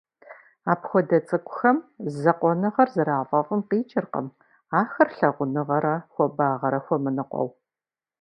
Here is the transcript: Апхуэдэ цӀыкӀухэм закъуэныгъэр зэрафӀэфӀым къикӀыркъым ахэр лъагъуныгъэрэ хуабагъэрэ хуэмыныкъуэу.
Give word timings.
Апхуэдэ 0.71 1.17
цӀыкӀухэм 1.27 1.77
закъуэныгъэр 2.21 2.89
зэрафӀэфӀым 2.95 3.61
къикӀыркъым 3.69 4.27
ахэр 4.79 5.09
лъагъуныгъэрэ 5.17 5.95
хуабагъэрэ 6.13 6.79
хуэмыныкъуэу. 6.85 7.47